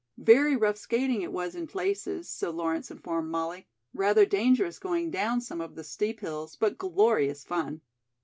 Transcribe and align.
Very 0.17 0.55
rough 0.55 0.77
skating 0.77 1.21
it 1.21 1.31
was 1.31 1.53
in 1.53 1.67
places, 1.67 2.27
so 2.27 2.49
Lawrence 2.49 2.89
informed 2.89 3.29
Molly; 3.29 3.67
rather 3.93 4.25
dangerous 4.25 4.79
going 4.79 5.11
down 5.11 5.41
some 5.41 5.61
of 5.61 5.75
the 5.75 5.83
steep 5.83 6.21
hills, 6.21 6.55
but 6.55 6.79
glorious 6.79 7.43
fun. 7.43 7.81